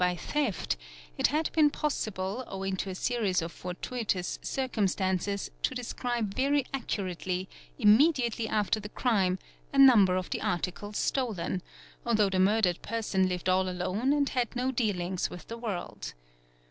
[0.01, 0.77] by theft,
[1.15, 7.47] it had been possible owing to aseries of fortuitous circumstances to describe very accurately,
[7.79, 9.37] imme a lately after the crime,
[9.71, 11.61] a number of the articles stolen,
[12.03, 16.15] although the_ murdered person lived all alone and had no dealings with the world.